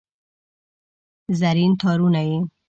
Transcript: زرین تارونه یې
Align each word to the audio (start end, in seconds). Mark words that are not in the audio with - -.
زرین 1.39 1.73
تارونه 1.81 2.21
یې 2.29 2.37